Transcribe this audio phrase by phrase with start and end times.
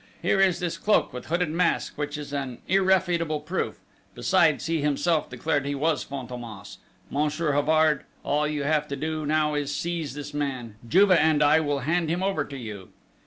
[0.19, 3.77] Here is this cloak with hooded mask, which is an irrefutable proof:
[4.15, 6.77] besides he himself declared he was Fantômas....
[7.11, 11.59] Monsieur Havard, all you have to do now is seize this man: Juve and I
[11.59, 12.89] will hand him over to you!"